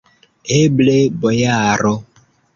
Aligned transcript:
Eble, 0.59 0.95
bojaro! 1.27 1.95